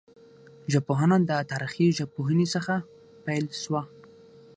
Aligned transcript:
ژبپوهنه 0.71 1.17
د 1.29 1.31
تاریخي 1.51 1.87
ژبپوهني 1.99 2.45
څخه 2.55 2.75
پیل 3.25 3.45
سوه. 3.63 3.81